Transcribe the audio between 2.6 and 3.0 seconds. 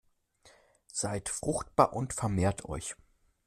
euch!